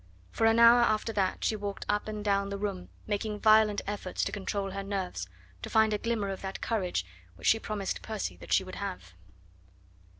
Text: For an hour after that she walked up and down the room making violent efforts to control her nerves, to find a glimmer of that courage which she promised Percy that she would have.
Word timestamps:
For 0.31 0.47
an 0.47 0.57
hour 0.57 0.79
after 0.81 1.13
that 1.13 1.43
she 1.43 1.55
walked 1.55 1.85
up 1.87 2.07
and 2.07 2.25
down 2.25 2.49
the 2.49 2.57
room 2.57 2.89
making 3.05 3.39
violent 3.39 3.81
efforts 3.85 4.23
to 4.23 4.31
control 4.31 4.71
her 4.71 4.81
nerves, 4.81 5.29
to 5.61 5.69
find 5.69 5.93
a 5.93 5.99
glimmer 5.99 6.29
of 6.29 6.41
that 6.41 6.59
courage 6.59 7.05
which 7.35 7.45
she 7.45 7.59
promised 7.59 8.01
Percy 8.01 8.35
that 8.37 8.51
she 8.51 8.63
would 8.63 8.77
have. 8.77 9.13